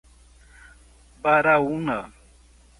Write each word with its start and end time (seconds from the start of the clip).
Baraúna 1.21 1.99